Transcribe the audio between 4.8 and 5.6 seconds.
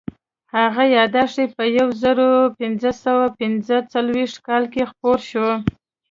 خپور شو.